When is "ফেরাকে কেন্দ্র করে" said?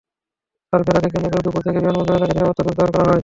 0.83-1.43